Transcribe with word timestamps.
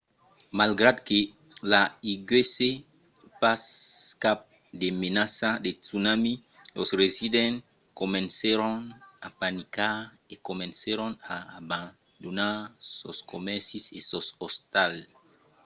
malgrat 0.59 0.97
que 1.07 1.19
i 2.11 2.13
aguèsse 2.15 2.69
pas 3.41 3.63
cap 4.23 4.39
de 4.81 4.87
menaça 5.03 5.49
de 5.65 5.71
tsunami 5.83 6.33
los 6.77 6.89
residents 7.03 7.63
comencèron 7.99 8.77
a 9.27 9.29
panicar 9.41 9.95
e 10.33 10.35
comencèron 10.47 11.11
a 11.33 11.35
abandonar 11.59 12.55
sos 12.97 13.17
comèrcis 13.31 13.85
e 13.97 13.99
sos 14.09 14.27
ostals 14.47 15.01